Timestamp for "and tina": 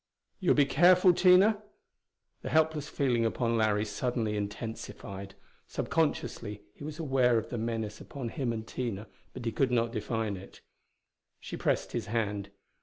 8.51-9.05